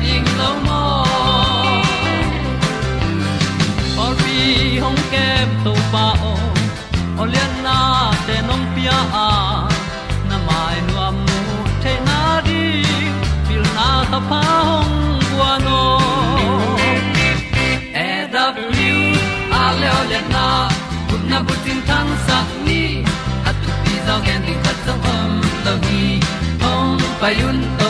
[0.00, 0.48] pi ta
[2.04, 2.30] ding
[4.02, 6.34] or bi hong kem to pa o
[7.22, 7.76] olian na
[8.26, 9.28] te nong pia a
[10.28, 10.94] na mai nu
[12.08, 12.64] na di
[13.46, 14.96] pil na ta pa hong
[15.28, 15.82] bua no
[18.06, 19.04] e da blue
[19.60, 20.46] a le olian na
[21.08, 22.82] kun na bu tin tan sa ni.
[23.48, 25.30] At tu pi zo gen di khat zo om
[25.64, 26.04] lo gi
[26.64, 27.89] hong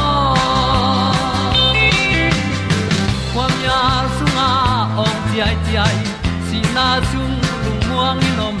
[6.81, 8.57] na chung lung muang ni nom.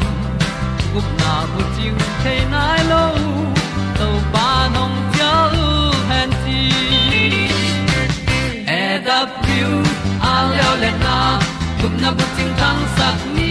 [0.93, 1.93] Gup na bu chiu
[2.23, 3.03] the nai lo
[3.99, 5.33] to pa nong pia
[5.65, 5.69] u
[6.09, 6.59] han ti
[8.81, 9.71] e da piu
[10.31, 11.17] a leo le na.
[11.79, 13.50] Gup na bu chiu tang sat ni.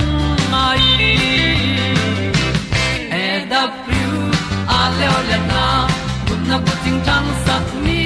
[3.23, 4.05] e da thru
[4.77, 5.63] a le le na
[6.27, 8.01] kun na ko ting tang sat ni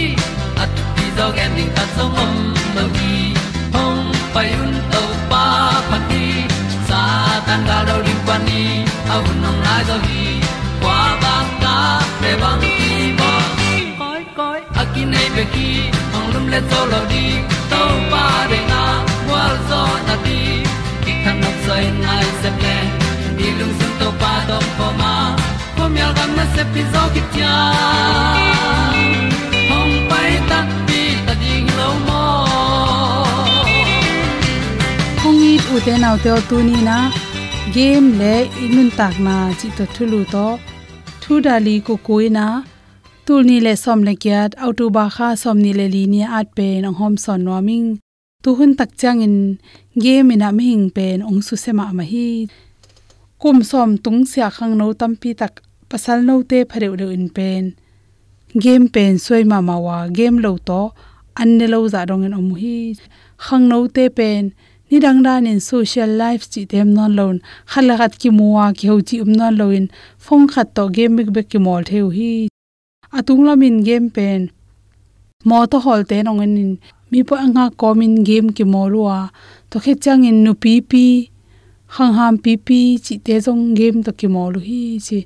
[0.63, 2.33] at ti dog ending ta song om
[2.75, 3.15] lo gi
[3.75, 4.03] hong
[4.33, 5.45] pai un to pa
[5.89, 6.25] pa ti
[6.89, 7.01] sa
[7.47, 8.61] tan ga do ri pa ni
[9.13, 10.25] au nong lai do gi
[10.81, 11.75] kwa ba ta
[12.21, 13.31] pe bang ki bo
[14.01, 15.69] koi koi akin nei be ki
[16.17, 17.25] ong lum le zo lo di
[17.71, 18.81] to pa de na
[19.29, 20.39] wa zo na ti
[21.03, 22.25] ki kan nok sai nai
[26.25, 27.55] ko myal gam na se pi zo ki tia
[29.69, 32.23] hong pai ta pi ta ding lo mo
[35.21, 36.99] kong i u te nau te tu ni na.
[37.73, 40.47] Game le inun tak na chi to thulu to.
[41.21, 42.47] Thu dali ko koina
[43.25, 46.47] tul ni le som le kyat autu ba kha som ni le li ni at
[46.57, 47.87] pe nong hom son noming
[48.43, 49.37] tu hun tak chang in
[50.03, 52.29] game ina mi hing pen ong su sema ma hi.
[53.41, 55.53] Kum som tung sia khang no tam pi tak
[55.89, 57.63] pasal no te phare de in pen.
[58.63, 59.97] Game pen soi ma ma wa.
[60.07, 60.81] Game lo to,
[61.41, 62.77] an ne lo za dong en om hi
[63.45, 64.53] khang no te pen.
[64.89, 67.37] Ni dang dan in social life chi tem non lon
[67.71, 69.85] khat ki muwa ki ho chi um non loin
[70.25, 72.47] phong khat to game big big ki mol theu hi.
[73.17, 74.41] Atung lamin game pen.
[75.43, 76.79] Mo to hol te nong in.
[77.11, 79.17] Mi po anga komin game ki molwa
[79.69, 81.05] to khe chang in nu pi pi.
[81.95, 85.19] Hang ham pi pi chi te jong game to ki molu hi chi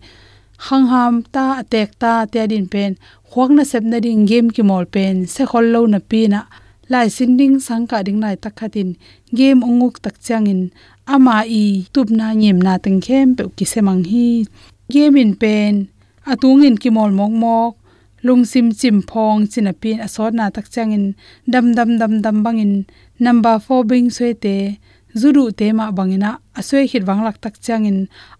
[0.65, 2.91] hang ham ta atek ta te din pen
[3.29, 6.41] khwak na sep na ding game ki mol pen, se khol lo na pi na.
[6.91, 8.89] Lai sin ding sang ka ding lai tak khatin,
[9.37, 10.61] game onguk tak changin
[11.13, 11.63] ama i
[11.93, 14.27] tup na nyem na teng khem pe ki semang hi.
[14.93, 15.73] Game in pen,
[16.31, 17.73] atung in ki mol mok mok.
[18.25, 21.05] Lungsim chim phong chinapin asot na tak changin
[21.53, 22.73] dam dam dam dam bangin
[23.25, 24.55] number 4 bing soite
[25.19, 27.97] zuru te ma bangina asoi hit wanglak tak changin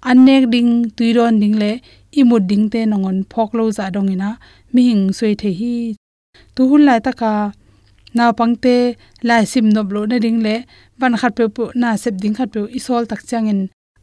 [0.09, 1.71] annek ding tuiron ding le
[2.19, 4.29] imu ding te nongon phok lo za dong ina.
[4.73, 5.95] Mi hing sui the hi.
[6.55, 7.51] Tu hun lai taka
[8.13, 8.75] na pang te
[9.27, 10.55] lai sim nob lo na ding le.
[10.99, 13.61] Ban khat pe pu na sep ding khat pe isol tak chang in.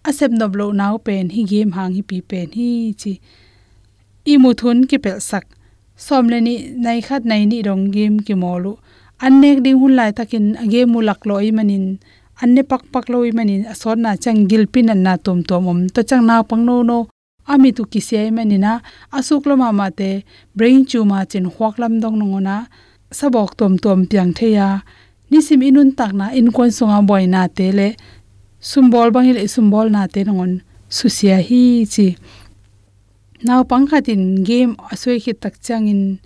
[0.08, 2.68] A sep nob lo nau pen hi game hang hi pi pen hi
[3.00, 3.12] chi.
[4.32, 5.44] Imu thun ki pel sak.
[6.06, 6.54] Som le ni
[6.84, 8.72] nai khat nai ni rong game ki molu
[9.24, 11.98] an nek ding hun lai takin age mu lak lo i manin.
[12.42, 13.62] Anne pak pak lo i manin.
[13.72, 15.80] Asot na chang gil pin an na tom tom om.
[15.94, 16.98] To chang na pang no no
[17.52, 18.72] ami tu ki se manina
[19.16, 20.10] asuk lo ma ma te
[20.56, 22.56] brain chu ma chin huak lam dong nong na
[23.18, 24.82] sabok tom tom piang theya,
[25.30, 27.88] nisim inun tak na in kon songa boy na te le
[28.60, 30.52] sumbol bang le sumbol na te ngon
[30.96, 32.08] susia hi chi.
[33.46, 36.18] Naw pangkhatin game asoi khi tak changin,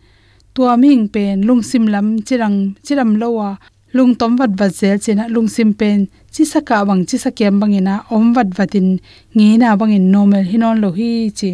[0.55, 3.59] tua ming pen lungsim lam chirang, chiram lowa
[3.93, 7.94] lung tom wat wat zel chena lung sim pen chi saka bang chi sakem bangina
[8.11, 9.00] om wat watin
[9.37, 11.50] nge na bangin normal hinon lo hi chi.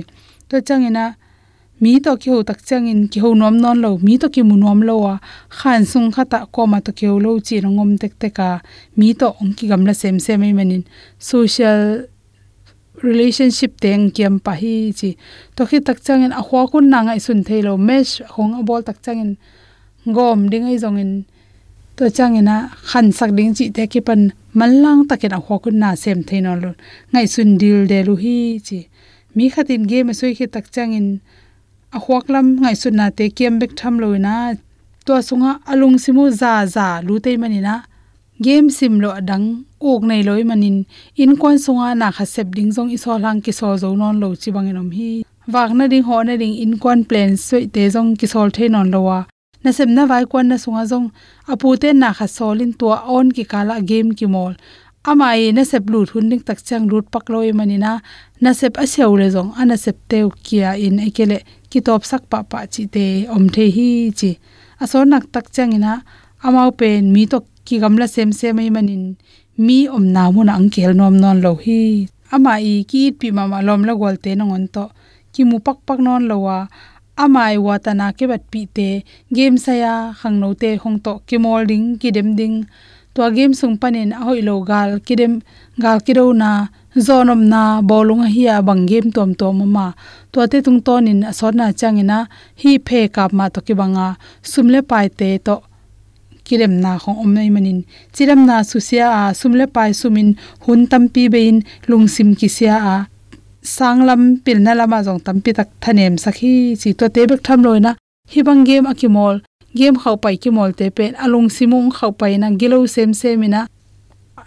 [0.49, 1.05] To changina
[1.81, 4.57] mi to ki ho tak changin ki ho nom non lo, mi to ki mu
[4.57, 5.15] nom lo wa,
[5.59, 8.49] khan sung khata ko ma to ki lo chi rongom tek te ka
[8.97, 10.85] mi to ong ki gam la sem sem ei manin.
[11.19, 12.09] Social
[13.03, 15.17] relationship teng kiam pa hi chi.
[15.57, 18.83] To khi tak changin, a hwa kun na ngai sun thailo mesh, hong a bol
[18.83, 19.37] tak changin,
[20.17, 21.25] gom ding ai zongin
[21.97, 22.57] to changena
[22.89, 24.21] khan sak ding chi te ki pan
[24.59, 26.71] mallang takin a hokun na sem theino lo
[27.13, 28.79] ngai sun dil de lu hi chi
[29.37, 31.09] mi khatin ge ma soi khi tak changin
[31.97, 34.35] à a hwaklam ngai sun na te kem bek tham lo na
[35.07, 37.75] to sunga alung à simu za za lu te mani na
[38.45, 39.47] game sim lo adang
[39.85, 40.79] à ok nei loi manin
[41.23, 44.17] in kon sunga na kha sep ding jong i so lang ki so zo non
[44.23, 45.11] lo chi bangenom hi.
[45.55, 48.65] Wak na ding ho na ding in kon plan soi te jong ki sol the
[48.75, 49.19] non lo wa
[49.67, 51.09] na sem na vai kwan na sunga jong
[51.53, 52.87] apu te na kha solin to
[53.17, 54.55] on ki kala game ki mol
[55.11, 57.93] ama e na sep lut thun ding tak chang rut pak loi manina
[58.43, 58.51] na.
[58.61, 61.39] Sep a seu le jong ana sep teu kia in ekele
[61.71, 63.05] ki top sak pa pa chi te
[63.35, 64.31] om the hi chi.
[64.83, 65.93] Aso nak tak chang ina.
[66.47, 69.05] Amau pen mi to ki gamla sem se mai manin.
[69.67, 71.81] Mi om na mu na angkel nom non lo hi.
[72.35, 74.85] Ama i ki pi ma ma lom la gol te nongon to.
[75.33, 76.59] Ki mu pak pak non lo wa
[77.17, 78.91] amai watana ke bat pi te,
[79.33, 82.57] game saya khangno te hong to ki molding ki dem ding.
[83.15, 85.35] To game sung panin a hoi lo gal ki dem,
[85.81, 86.69] gal ki ro na,
[87.07, 89.93] zonom na bolung hi bang game tom tom ma
[90.33, 92.19] to te tung ton in asot na changina
[92.61, 94.17] hi phe kap ma to ki banga.
[94.43, 95.57] Sumle pai te to
[96.47, 97.85] kirem na khong om nei manin.
[98.15, 100.29] Chiram na susia a sumle pai sumin
[100.65, 101.57] hun tampi bein
[101.89, 102.97] lungsim ki sia a
[103.67, 107.93] sanglam pilna lama jong tampi tak thanem sakhi chi to te bek tham loina.
[108.33, 109.35] Hi bang game akimol,
[109.79, 113.61] game khau pai ki mol te pen alung simung khau pai na gilo sem semina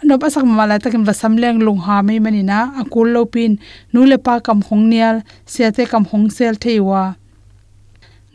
[0.02, 3.52] no pasak mala takin vasam leng lung ha mai manina akul lo pin,
[3.92, 5.16] nu le pa kam hong nial
[5.52, 7.02] se te kam hong sel theiwa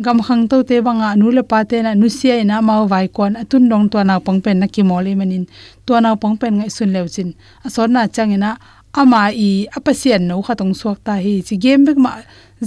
[0.03, 3.07] gam khang to te banga, nu le pa te na, nu sia ina mau vai
[3.07, 5.45] kon atun dong to na pang pen na ki mole manin.
[5.85, 7.29] To na pang pen ngai sun leuchin
[7.65, 8.57] asor na changena
[8.95, 12.11] ama i apasian no khatong suak ta hi chi game bek ma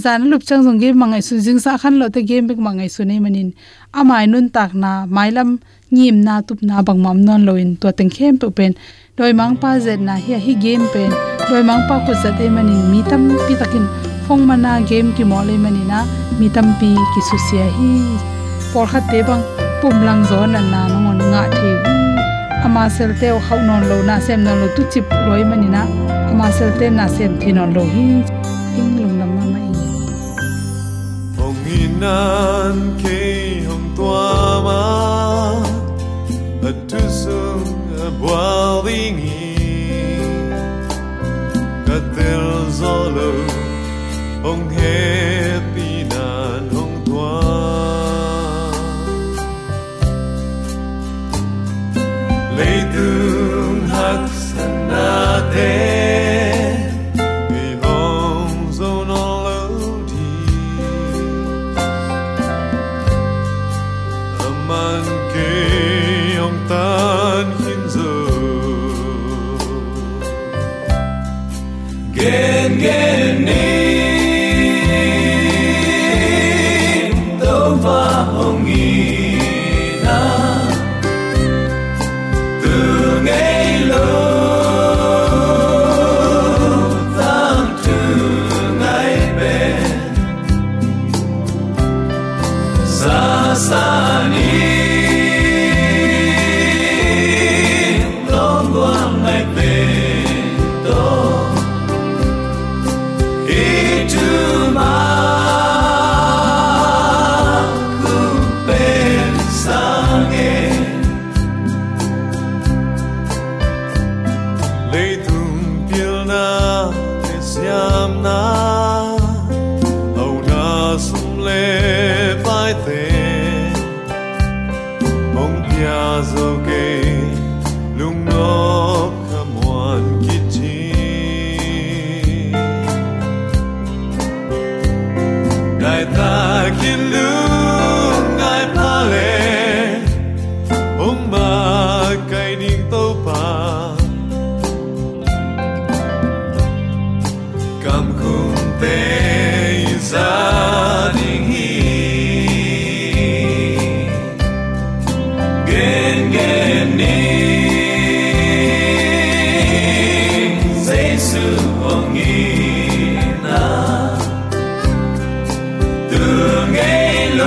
[0.03, 2.89] zan lup chang jong game mangai su jing sa khan lo te game bek mangai
[2.95, 3.49] su nei manin.
[3.99, 5.49] Ama nun tak na mailam
[5.95, 8.71] ngim na tup na bang mam non lo in to teng khem pe pen
[9.17, 11.11] doi mang pa zet na hi hi game pen.
[11.49, 12.81] Doi mang pa khu zat e manin.
[12.91, 13.85] Mi tam pi takin
[14.25, 15.99] phong mana game ki mole manina.
[16.39, 17.91] Mi tam pi ki su sia hi.
[18.71, 19.43] Por khat te bang
[19.81, 21.98] pum lang zon na na ngon nga the
[22.69, 25.81] ama sel o khau non lo na sem na lo tu chip roi manina
[26.31, 28.07] ama sel te na sem thi non lo hi.
[28.79, 29.69] Ing lung nam ma mai.
[31.37, 33.19] Hong inan ke
[33.69, 34.27] hong tua
[34.65, 34.81] ma.
[36.69, 37.65] A tu sung
[38.05, 39.19] a boiling
[41.87, 42.47] ka tel
[42.79, 43.31] zolo
[44.49, 45.38] ong happy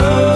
[0.02, 0.31] love.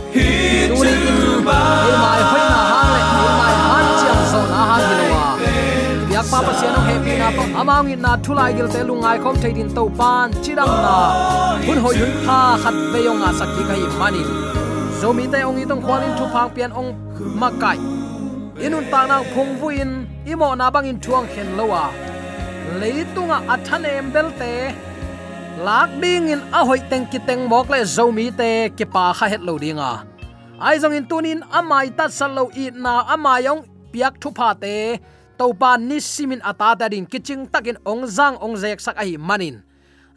[0.69, 4.61] tu ri in il mai hoi na ha le il mai han chiang zo na
[4.69, 5.25] ha gi lo wa
[6.15, 9.19] yak pa pa sian he pi na pa amang in na thulai gil te lungai
[9.23, 10.97] khom thei din to pan chirang na
[11.67, 14.23] hun hoi hun pha khat ve yong a sakki kai mani
[15.01, 16.91] zo mi te ong i tong khwalin thu phang pian ong
[17.41, 17.79] makai
[18.65, 19.91] inun ta nang phung vuin
[20.33, 21.85] imo na bang in thuang khen lowa
[22.81, 24.53] leitunga athanem belte
[25.59, 29.27] lak ding in a hoi teng ki teng mok le zomi te ki pa kha
[29.33, 29.93] het lo dinga
[30.63, 33.63] ai zong in tunin amai ta salo i na amai yong
[33.93, 34.99] piak thu pha te.
[35.39, 39.15] To pa ni simin ata ta din kiching takin ong zang ong zek sak ai
[39.29, 39.63] manin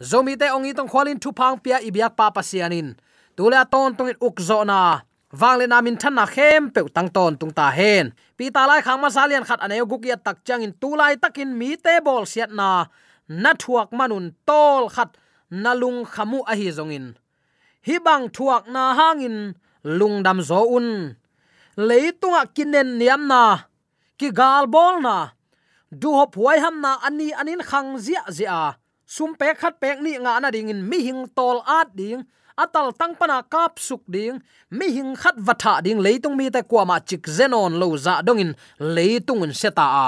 [0.10, 2.98] zomi te ong i tong khwalin thu phang pia i biak pa pa sianin
[3.38, 5.02] tula ton tung in uk zo na.
[5.32, 8.12] Wangle namin than na khem pe tang ton tung ta hen.
[8.38, 11.54] Pi ta lai khang ma salian khat aneu guk ya tak chang in tulai takin
[11.60, 12.90] mi te bol siat na.
[13.30, 15.21] Na thuak manun tol khat
[15.52, 17.14] nalung khamu ahi zongin
[17.82, 19.54] hi bang thuak na hangin
[19.84, 21.18] lungdam zo un.
[21.78, 23.66] Leitunga kinen niam na,
[24.20, 25.34] ki gal bol na.
[25.92, 28.78] Du hop huai ham na ani anin khang zia zia.
[29.06, 32.24] Sum pe khat pek ni nga na ding in, mi hing tol at ding.
[32.58, 34.40] Atal tang pana kap suk ding.
[34.70, 38.54] Mi hing khat watha ding leitung mi te kwa ma chik zenon lo za dongin
[38.80, 39.86] leitung un seta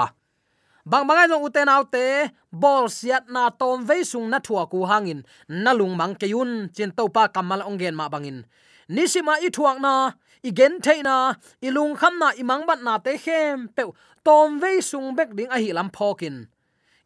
[0.84, 5.24] bang bangai long uten autte bol siat na tom ve sung na thua ku hangin.
[5.48, 8.44] Na lung mang ke yun, chin to pa kamal ongen ma bangin.
[8.88, 10.12] Nisima i thuak na
[10.44, 11.40] igen theina
[11.76, 13.82] lung kham na imang bat na te hem pe
[14.24, 16.52] tom ve sung bek ding a hi lam phokin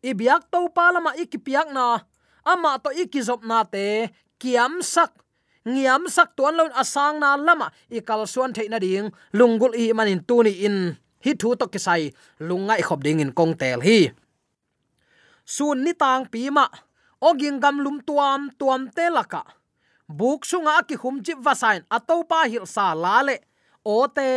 [0.02, 2.02] i biak to pa lama ikipiak na
[2.46, 4.08] ama to ikizop na te,
[4.40, 5.12] kiam sak.
[5.68, 10.64] Ngiam sak tuan lon asang na lama ikal suan theina ding lungul i manin tuni
[10.64, 10.96] in
[11.28, 12.02] hi thu to kisai
[12.48, 13.98] lungai khop ding in kong tel hi.
[15.54, 16.66] Sun ni tang pi ma,
[17.28, 19.42] oging gam lum tuam tuam te laka
[20.08, 23.36] buk sunga ki hum chi vasain ato pa hil sa la le.
[23.84, 24.28] O te,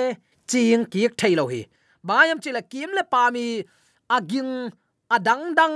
[0.47, 1.61] ching ki thailo hi.
[2.07, 3.63] Bayam chila kim le pa mi
[4.15, 4.71] aging
[5.15, 5.75] adang dang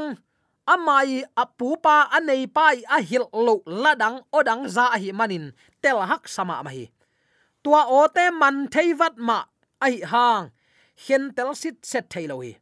[0.74, 5.45] amai apupa anei pai a hil lo ladang odang za hi manin,
[5.81, 6.86] tel hak sama ma hi.
[7.63, 9.38] Tua ote man theivat ma
[9.86, 10.51] ai hang
[11.07, 12.53] hen tel sit set thailo hi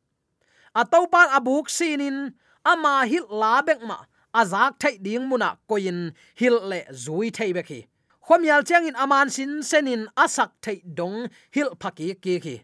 [0.81, 2.17] atopan abuk sinin
[2.65, 3.97] ama hil la bek ma
[4.33, 5.99] azak thai ding muna koin
[6.39, 7.81] hil le zui thai bek hi
[8.25, 11.17] khomial chang in aman sin senin asak thai dong
[11.55, 12.55] hil phaki ki ki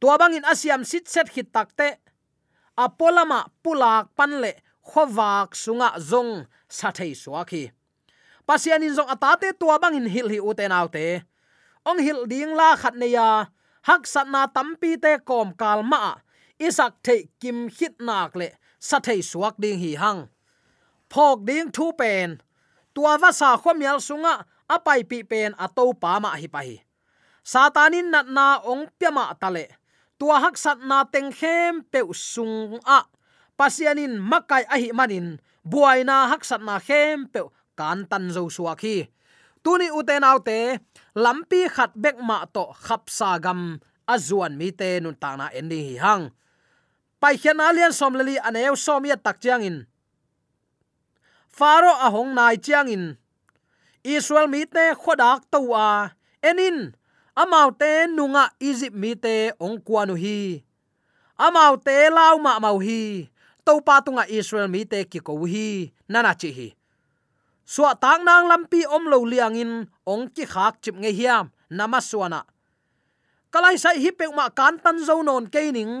[0.00, 1.88] tua bangin asiam sit set hit takte
[2.84, 4.52] apolama pulak panle
[4.88, 6.32] khowak sunga zong
[6.68, 7.62] sa thei suaki
[8.46, 11.06] pasian in zong atate tua bangin hil hi uten autte
[11.88, 13.28] ong hil ding la khat ne ya
[13.88, 16.20] hak sat na tampi te kom kalma
[16.66, 20.20] isak the kim hit nak le sa thei suak ding hi hang
[21.12, 22.28] phok ding thu pen
[22.94, 24.34] tua va sa khomial sunga
[24.74, 26.76] apai pi pen ato pa ma hi pa hi
[27.50, 29.66] satanin nat na ong pyama tale
[30.18, 33.00] tua hak sat na teng khem pe sung a
[33.60, 37.44] pasianin makai ahi manin buaina haksat na khem pe
[37.76, 39.04] kan tan zo suwa khi
[39.60, 40.80] tuni uten autte
[41.14, 43.80] lampi khat bek ma to khap sa gam.
[44.10, 46.34] Azuan mi te nun ta na endi hi hang.
[47.20, 49.86] Pai khian alian som lali aneu som ya tak chiang in.
[51.46, 53.04] Faro ahong nai chiang in.
[54.02, 56.10] Israel mi te khodak to a.
[56.42, 56.96] Enin
[57.36, 60.64] amau te nunga egypt mi te ong kwanu hi.
[61.36, 63.28] Amau te lau ma mau hi.
[63.64, 65.92] To pa tunga israel mi te ki ko hi.
[66.08, 66.68] Nana chi hi.
[67.68, 71.44] Suwa tang nang lampi om lo liang in ong ki khak chip nge hiam.
[71.78, 72.40] Namaswana
[73.52, 75.94] kalai sai hi pe ma kan tan zo non ke ning.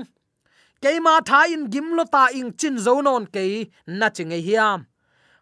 [0.82, 3.44] Ke ma tha in gim lo ta ing chin zo non ke
[3.86, 4.78] na chi nge hiam.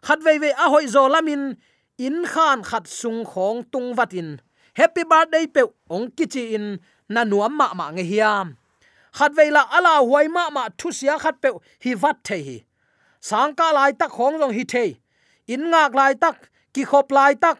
[0.05, 1.43] Khat ve ve a hoi zo lamin
[2.05, 2.17] in.
[2.33, 4.29] Khan khat sung khong tung watin
[4.79, 5.61] happy birthday pe
[5.95, 6.65] ong ki chi in.
[7.13, 8.47] Na nuam ma ma nge hiam.
[9.17, 11.49] Khat ve la ala huai ma ma thu sia khat pe
[11.83, 12.57] hi wat the hi.
[13.19, 14.85] Sang ka lai tak khong jong hi the
[15.49, 16.37] in ngak lai tak,
[16.73, 17.57] ki khop lai tak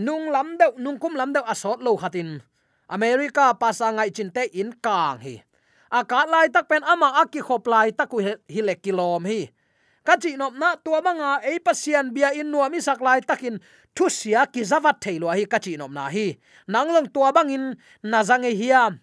[0.00, 2.40] nung lam deuh, nung kum lam deuh asot lo khatin.
[2.88, 5.44] America Pasangai chinte in kang hi.
[5.92, 9.50] A lai tak pen ama aki khop lai taku hi le kilom hi.
[10.06, 13.60] Ka chi nop na tua banga e pasian bia in nuami sak lai takin
[13.94, 16.38] thu sia ki zawat thailo hi ka chi nop na hi.
[16.66, 18.98] Nanglong tua bangin na zange hiam.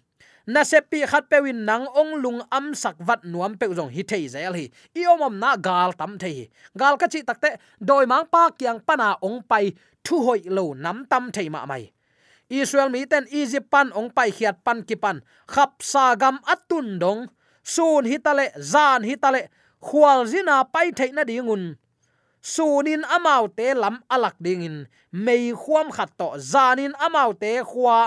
[0.48, 4.02] Na se pi khat pewin nang ong lung am sak vat nuam pe jong hi
[4.10, 4.64] thei zel hi
[4.96, 6.48] i omom na gal tam thei
[6.80, 7.50] gal ka chi takte
[7.88, 9.64] doi mang pa kyang pana ong pai
[10.04, 11.84] thu hoi lo nam tam thei ma mai
[12.48, 15.20] israel mi ten egypt pan ong pai khiat pan ki pan
[15.52, 17.20] khap sa gam atun dong
[17.64, 19.52] sun hitale zan hitale
[19.84, 21.76] khwal zina pai theina dingun
[22.40, 27.98] sunin amau te lam alak dingin mei khuam khat to zanin amau te khwa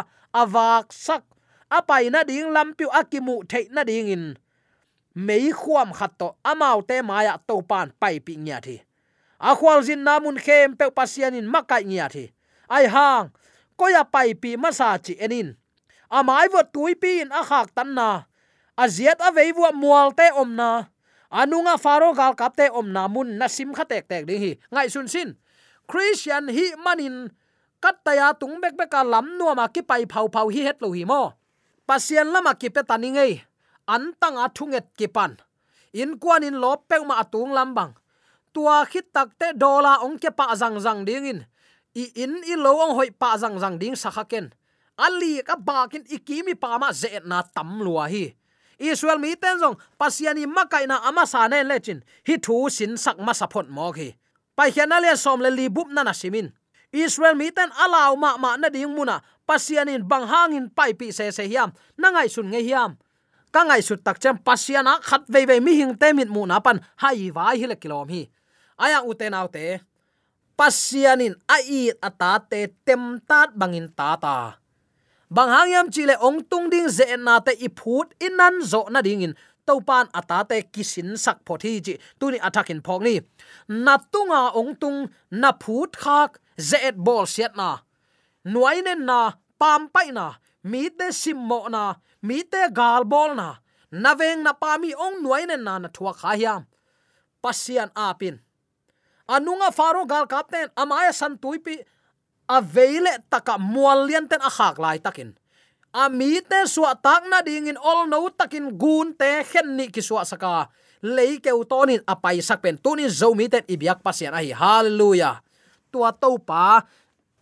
[0.42, 1.24] awak sak
[1.72, 4.26] apai na ding lampiu akimu thei na ding in.
[5.16, 8.84] Mei khuam khat to amau te maya to pan pai pi nya thi.
[9.40, 12.32] A khwal jin namun khem pe pasianin makai nya thi.
[12.68, 13.32] Ai hang
[13.80, 15.56] koya pai pi masa chi enin.
[16.12, 18.28] Amai wo tui pi in a khak tan na.
[18.78, 20.92] Aziat a veiwa mual te omna
[21.32, 24.52] anunga faro gal kap te omna mun na sim kha tek tek ding hi.
[24.72, 25.36] Ngai sun sin,
[25.88, 27.32] christian hi manin
[27.84, 30.92] kat taya tung bek bek ka lam nuama ki pai phau phau hi het lo
[30.92, 31.41] hi mo
[31.92, 33.44] pasian lama ki pe tani ngei.
[33.92, 35.36] An tang a thunget ki pan.
[35.92, 37.92] In kwan in lop pek ma atung lambang.
[38.56, 41.40] Tua khit tak te dola ong ke pa zang zang ding in.
[41.92, 44.56] I in i lo ong hoi pa zang zang ding sakha ken.
[44.96, 48.32] Ali ka bakin ikimi pa ma ze na tam lua hi.
[48.80, 53.20] Israel mi ten jong pasiani makai na ama sa ne lechin hi thu sin sak
[53.20, 54.16] ma sapot mo khi
[54.58, 56.56] pai khian ale som le li bup na na simin.
[56.96, 61.44] Israel mi ten alaw ma ma na ding muna pasianin bang hangin pai se se
[61.48, 61.72] hiam.
[61.98, 62.98] Nangai sun nge hiam.
[63.52, 66.60] Ka ngai sut tak chem pasiana khat ve ve mi hing te mit mu na
[66.60, 68.30] pan hai vai hi le kilom hi.
[68.80, 69.82] Aya uten autte
[70.58, 74.36] pasianin ai ata te tem tat bangin ta ta.
[75.36, 79.24] Bang hangyam chile ong tung ding ze na te i phut inan zo na ding
[79.28, 79.34] in.
[79.68, 83.16] Topan ata te kisin sak phothi ji tuni attackin phok ni.
[83.86, 85.00] Natunga ong tung
[85.32, 86.32] na phut khak
[86.70, 87.70] ze bol siat na
[88.46, 93.62] nuai nen na pam pai na mi te simmo na mi te gal bol na.
[93.92, 96.64] Na veng na pa mi ong nuai nen na na thua kha hiam.
[97.44, 98.40] Pasian apin.
[99.28, 101.80] Anunga faro gal kapten, amaya san tuipi
[102.48, 105.36] aveile taka mualian ten akhak lai takin.
[105.92, 110.00] Ami te suwa tak na ding in all no takin gun te khen ni ki
[110.00, 110.72] suwa saka.
[111.04, 115.44] Lei ke utonin apai sakpen tunin zomi ten ibyak pasian ai hallelujah.
[115.92, 116.88] Tua to pa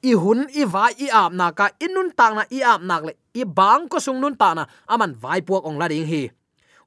[0.01, 3.13] i hun i vai i ap na ka inun tang na i ap nak le
[3.33, 6.29] i bang ko sung nun ta na, aman vai puak ong la ding hi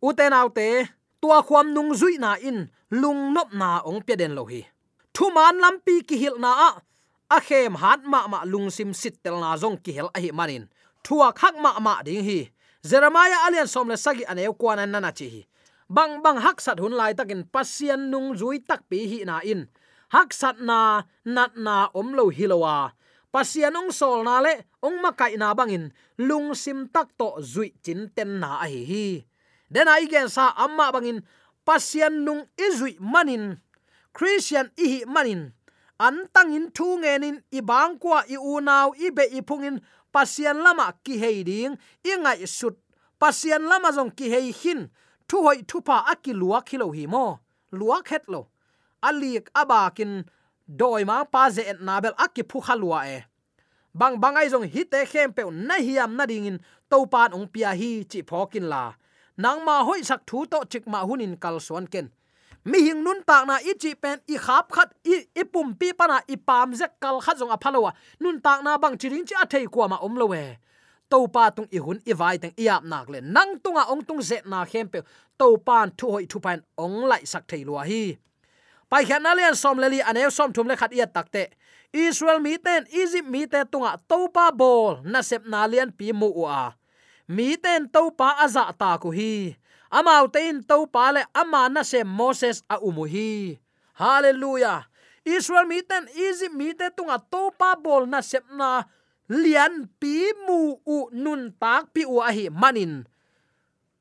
[0.02, 0.86] nâu te
[1.22, 4.66] tua khwam nung zui na in, lung nop na ong pe den lo hi.
[5.14, 6.70] Thu man lampi ki hil na a
[7.36, 10.30] a khem hat ma ma lung sim sit tel na zong ki hel a hi
[10.34, 10.66] manin.
[11.04, 12.50] Thua khak ma ma ding hi.
[12.82, 15.42] Jeremiah alian som le sagi ane kwan an nana chi hi.
[15.88, 19.68] Bang bang hak sat hun lai takin pasian nung zui tak pi hi na in.
[20.08, 22.92] Hak sat na, nat na om lo hilowa
[23.32, 25.88] pasian ong sol na le ong Makai na bangin,
[26.20, 29.06] lung sim tak to zui chin ten na a hi hi.
[29.72, 31.24] Den ai gen sa amma bangin,
[31.64, 33.56] pasian nung izui manin,
[34.12, 35.56] christian i hi manin.
[35.96, 39.80] An tangin thu ngenin, i bang kwa i unaw i be i phungin,
[40.12, 42.76] pasian lama ki hei ding, i ngai sut.
[43.16, 44.90] Pasian lama jong ki hei hin,
[45.28, 47.38] thu hoi thu pa aki luak hi mo.
[47.72, 48.48] Luak het lo.
[49.00, 50.26] Alik abakin
[50.66, 53.18] doi ma pa ze et nabel aki phu khalwa e.
[53.94, 56.58] Bang bang ai jong hite khem pe na hiam na dingin
[56.90, 58.92] to pan ong pia hi chi phokin la.
[59.36, 62.10] Nang ma hoi sak thu to chik ma hunin kal suan ken.
[62.64, 65.92] Mi hing nun tak na i chi pen, i khap khat, i i pum pi
[65.92, 69.34] pana i pam ze kal khat jong a phalowa nun tak na bang chiring chi
[69.42, 70.44] a thei kwa ma om lowe
[71.12, 73.20] to pa tung i hun i vai teng i ap nak le.
[73.20, 75.00] Nang tunga ong tung ze na khem pe,
[75.38, 78.16] to pan thu hoi thu pan ong lai sak thei lo hi
[78.92, 81.48] pai khan alian som leli anew som thum le khat ia takte
[81.92, 86.32] israel mi ten, egypt mi te tunga topa bol na sep na lian pi mu
[86.48, 86.72] a.
[87.28, 89.56] Mi ten topa aza ta ku hi.
[89.92, 93.60] Amau tein to pa le ama na se moses a umu hi.
[93.92, 94.88] Hallelujah.
[95.22, 98.88] Israel mi ten, egypt mi te tunga topa bol na sep na
[99.28, 103.04] lian pi mu u nun tak pi u a hi manin.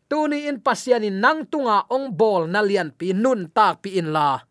[0.07, 4.50] Tuni in pasianin nang tunga ong bol na lian pi nun tak pi in la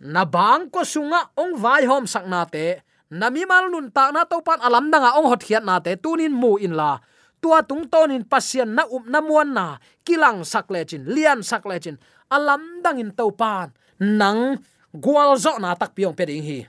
[0.00, 4.38] na bang ko sunga ong vai hom sakna te nami mal nun ta na to
[4.40, 7.02] pan alam danga ong hot khiat na te, tunin mu in la.
[7.40, 11.64] Tua tung tonin pasien na up na muan na, kilang sak le chin, lian sak
[11.64, 11.96] le chin,
[12.30, 14.60] alam dang in to pan nang
[14.92, 16.68] gwal zo na tak piong pe ding hi.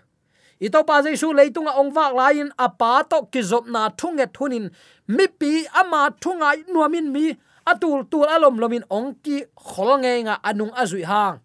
[0.62, 4.72] Ito pa jesu leitunga ong wak lain apa to kizop na thunge thunin,
[5.12, 7.36] mi pi ama thungai nuamin mi
[7.68, 11.44] atul tul alom lomin ong ki khol nge nga anung azui hang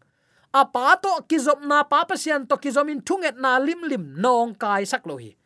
[0.57, 5.05] apa to kizop na pa pasian to kizomin thunget na lim lim nong kai sak
[5.05, 5.37] lo hi.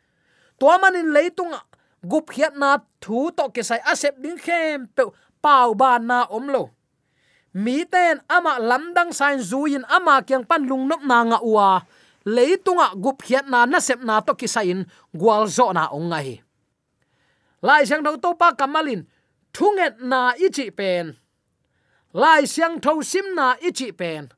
[0.55, 1.51] To manin leitung
[1.99, 5.03] gup hiat na thu to ke sai asep ding khem pe
[5.43, 6.63] pau ba na om lo.
[7.51, 11.83] Mi ten ama lamdang sain zuin ama kyang pan lung nop na nga uwa
[12.23, 16.39] leitunga gup hiat na na sep na to kisain gwal zo na ong hi.
[17.61, 19.03] Lai sang do to pa kamalin
[19.51, 21.19] thunget na ichi pen.
[22.15, 24.31] Lai siang tho sim na ichi pen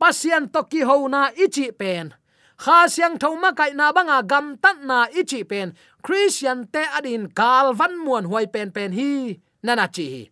[0.00, 2.14] pasian toki ho na ichi pen.
[2.56, 5.76] Kha siang thoma kai na banga gam tat na ichi pen.
[6.04, 9.36] Christian te adin kal van muan huai pen pen hi.
[9.64, 10.22] Nana chi hi.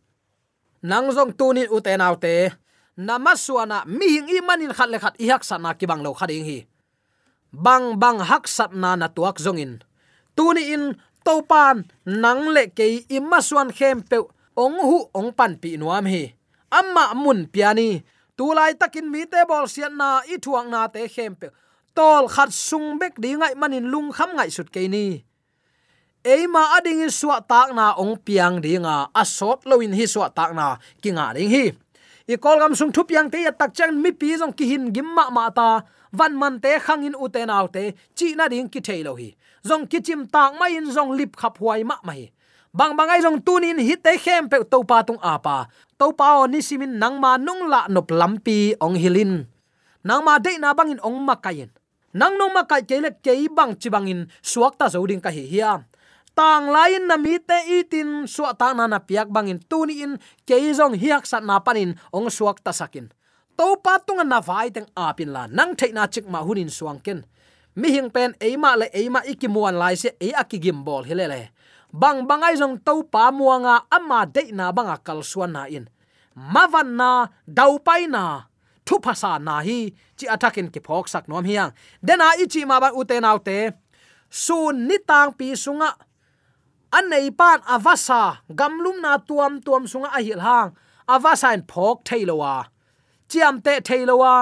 [0.85, 2.53] Nang zong tunin uten autte
[2.97, 6.45] namaswana mi hing i manin khat le khat i hak sana ki bang lo khading
[6.45, 6.59] hi.
[7.53, 9.83] Bang bang hak sat na na tuak zongin
[10.37, 10.85] tuni in
[11.25, 14.19] topan nang le ke imaswan khem pe
[14.55, 16.35] ong hu ong pan pi nuam hi.
[16.71, 18.03] Amma mun piani
[18.37, 21.49] tulai takin mi te bol sian na, i thuang na te khem pe.
[21.95, 25.23] Tol khat sung bek di ngai manin lung kham ngai sut ke ni.
[26.25, 30.81] Eima ading in suwa tak na ong piang dinga asot loin hi suwa tak na,
[31.03, 31.65] kinga ding hi.
[32.27, 34.89] I kol gam sung thup yang te ya tak chang mi pi jong ki hin
[34.91, 38.69] gim ma ma ta, van man te khang in uten aw te, chi na ding
[38.73, 39.37] ki thei lo hi.
[39.69, 42.33] Jong ki chim tak ma in jong lip khap huai ma mai
[42.75, 45.71] bang bangai jong tunin hi te khem pe to pa tung apa.
[45.95, 49.47] To pa o ni simin nang ma nung la nop lampi ong hilin.
[50.03, 51.71] Nang ma de na bangin ong makayin.
[52.11, 55.87] Nang nong makai kele ke bang chi bangin suak ta zoding ka hi hiam
[56.35, 60.59] tang lain na mi te itin, suak ta na na piak bangin tuni in ke
[60.75, 63.07] jong hiak sat na panin ong suak ta sakin.
[63.55, 66.99] To pa tung na vai teng apin la, nang thei na chik ma hunin suang
[66.99, 67.23] ken
[67.75, 71.54] mi hing pen, eima le eima ikimuan lai se e akigim bol hilele
[72.01, 75.87] bang bangai jong to pa muanga ama de na banga kal suan in.
[76.35, 78.51] Mavan na, dau pai na,
[78.87, 81.71] thu phasa na hi, chi attackin ki phok sak nom hiang.
[82.07, 83.59] Dena ichi ma ba ute autte
[84.43, 85.91] su ni tang pi sunga.
[86.97, 88.23] An nei pan avasa
[88.59, 90.71] gamlum na tuam tuam sunga a hil hang.
[91.15, 92.55] Avasa in phok thailowa
[93.29, 94.35] chiam te theilowa.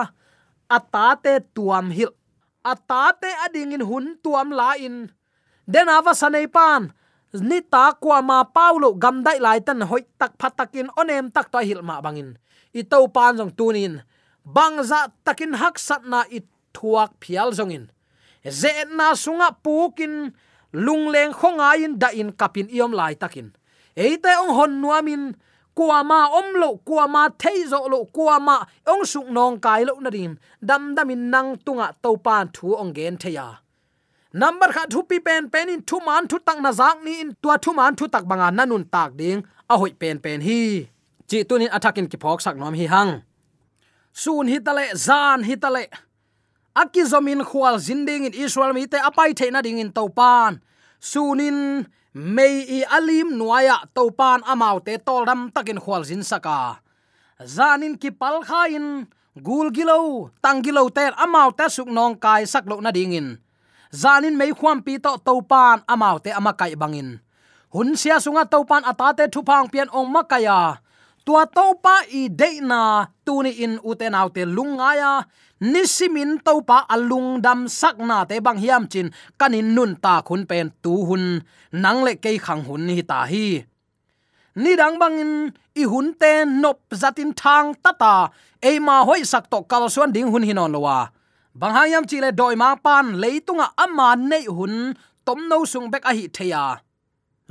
[0.77, 2.12] Atate tuam hil.
[2.65, 4.97] Atate ading in hun tuam la in.
[5.73, 6.93] Den avasa nei pan
[7.40, 11.59] ni ta kwa ma paulo gam dai lai tan hoi tak phatakin onem tak to
[11.64, 12.37] hil ma bangin
[12.77, 14.05] i to pan jong tunin
[14.45, 16.45] bangza takin hak sat na i
[16.77, 17.88] thuak phial jongin
[18.61, 20.33] ze na sunga pukin
[20.73, 23.49] lungleng khonga in da in kapin iom lai takin
[23.97, 25.25] eite ong hon nuamin
[25.77, 28.57] kuama omlo kuama theizo lo kuama
[28.92, 32.77] ong suk nong kai lo na rin dam dam in nang tunga to pan thu
[32.77, 33.62] ong gen theya
[34.33, 37.31] number kha thu pi pen pen in thu man thu tak na zak ni in
[37.42, 39.42] tua thu man thu tak banga nanun tak ding.
[39.73, 40.88] A hoi pen pen hi.
[41.29, 43.12] Chi tunin attacking ki phok sak nom hi hang.
[44.12, 45.85] Sun hitale zan hitale
[46.73, 50.61] aki zomin khwal zinding in israel mi te apai theina ding in topan
[51.01, 56.81] sunin mei i alim nuaya topan amau te toldam takin khwal zin saka.
[57.57, 59.09] Zanin ki pal kha in
[59.47, 63.29] gul gilo tang gilo te amau ta suk nong kai sak lo na ding in
[63.92, 67.20] zanin mei khuam pi to topan amau te amakai bangin.
[67.72, 70.81] Hun sia sunga topan atate thupang pian ong makaya
[71.24, 75.22] tua to pa i de na tu ni in uten autte lungaya
[75.62, 80.42] nisimin to pa alung dam sak na te bang hiam chin, kanin nun ta khun
[80.50, 81.40] pen tu hun.
[81.72, 83.62] Nang le ke khang hun hi ta hi.
[84.62, 88.28] Ni dang bangin, i hun te nop zatin thang tata
[88.61, 91.09] eima hoi sak to kal suan ding hun hinon lowa
[91.53, 96.12] bang hayam chile doi ma pan leitunga ama nei hun tom no sung bek a
[96.17, 96.81] hi theya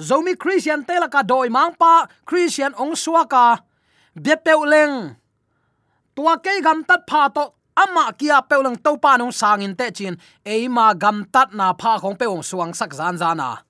[0.02, 0.40] zomi à.
[0.42, 3.62] christian tela ka doi mang pa, christian ong suaka
[4.18, 5.16] be peuleng
[6.18, 7.46] tua ke gam tat pha to
[7.78, 12.18] ama kia peuleng to pa nong sangin te chin eima gam tat na pha khong
[12.18, 13.62] peung suang sak zan zana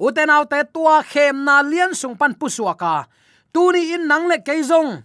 [0.00, 3.04] uten autte tua khem na lian sung pan pu suaka
[3.52, 5.04] tuni in nang le keizong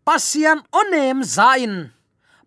[0.00, 1.92] pasian onem zain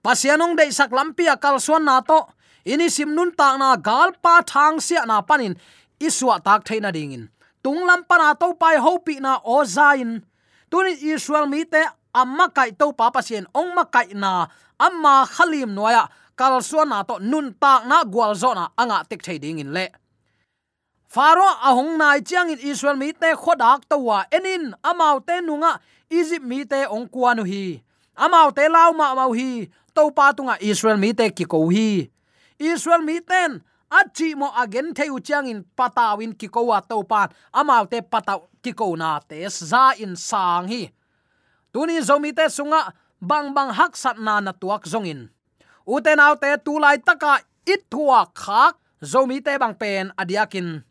[0.03, 2.27] pasianong dei sak lampia kal suan na to.
[2.63, 5.55] Ini sim nun ta na gal pa thang sia na panin.
[5.99, 7.31] Iswa tak theina dingin
[7.63, 10.19] tung lam pa na to pai ho pi na o zain
[10.67, 11.79] tuni israel mi te
[12.11, 17.07] amma kai to pa pasien ong ma kai na amma khalim noya kal suan na
[17.07, 19.87] to nun tak na gwal zo na anga tek thei dingin le.
[21.07, 24.73] Faro ahong nai chiang in israel mi te khodak to wa enin.
[24.83, 25.77] Amau te nunga.
[26.09, 27.79] Egypt mi te ong kwanu hi.
[28.17, 32.09] Amau te lau ma mau hi to pa tunga israel mi te ki ko hi
[32.59, 37.29] israel mi ten, achi mo again theu chang in patawin ki ko wa to pan
[37.53, 40.89] amau te pataw ki ko na te za in sang hi.
[41.73, 45.29] Tuni zomi te sunga, bang bang hak sat na na tuak zongin.
[45.89, 50.85] Uten autte tulai taka it thua khak zomi te bang pen adiakin.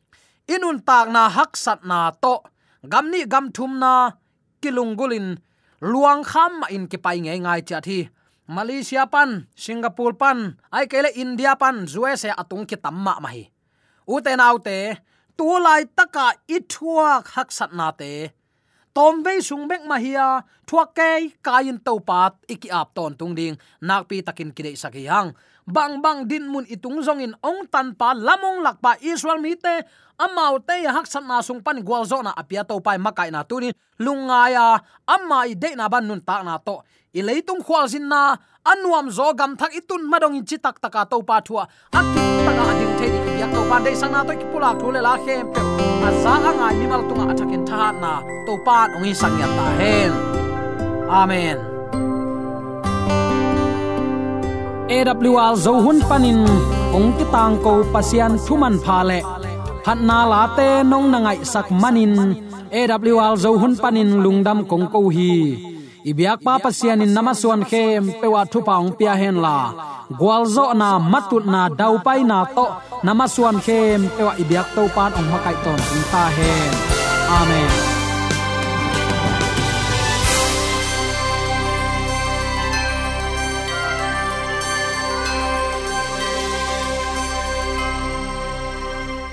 [0.51, 2.43] Inun tak na hak sat na to,
[2.83, 4.11] gam ni gam thum na
[4.59, 5.39] kilungulin,
[5.81, 8.11] luang kham in ki pai ngai ngai cha thi
[8.53, 13.49] malaysia pan singapore pan ai kele india pan usa atung ki tamma ma hi
[14.05, 15.01] uten autte
[15.33, 18.29] tu lai taka ithua khak sat na te
[18.93, 23.33] tom ve sung bek ma hiya thua ke kain to pat iki ap ton tung
[23.33, 24.77] ding nak pi takin cái
[25.09, 25.33] hang,
[25.65, 29.81] bang bang din mun itung zong in ong tan pa lamong lakpa israel mi te
[30.25, 33.43] amau te hak sam na sung pan gwal zo na apia to pai makai na
[33.43, 34.67] tuni lunga ya.
[35.15, 36.83] Amma i de na ban nun ta na to.
[37.15, 41.23] I leitung khwal zin na, anuam zo gam thak itun madong in chitak taka to
[41.23, 41.65] pa thua.
[41.93, 45.01] Akit taka ading the di ya to pa de sang na to ki pula thule
[45.07, 45.61] la khem pe.
[46.09, 48.13] Aza anga mi mal tunga athakin tha na
[48.47, 50.13] to pa ong sang ya ta hen.
[51.21, 51.59] Amen.
[54.93, 56.45] AWR zo hun panin,
[56.97, 59.21] ong ki tang ko pasian thuman pha le
[59.85, 62.15] phat na la te nong na ngai sak manin.
[62.73, 65.33] Awl zo hun panin lungdam kong ko hi.
[66.11, 69.59] Ibyak pa pasian in namaswan khem pewa thu paung pia hen la.
[70.19, 72.67] Gwalzo na matut na dau pai na to
[73.07, 75.81] namaswan khem pewa ibyak to pan ong makai ton
[76.13, 76.73] ta hen.
[77.39, 77.92] Amen.